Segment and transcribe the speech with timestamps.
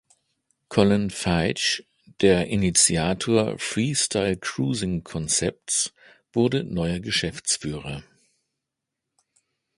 [0.67, 1.83] Colin Veitch,
[2.21, 5.93] der Initiator Freestyle Cruising-Konzepts,
[6.33, 8.01] wurde neuer Geschäftsführer.